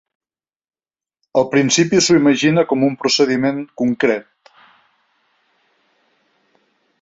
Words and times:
Al 1.41 1.43
principi 1.51 1.99
s'ho 2.05 2.17
imagina 2.19 2.63
com 2.71 2.87
un 2.87 2.95
procediment 3.03 3.61
concret. 3.83 4.57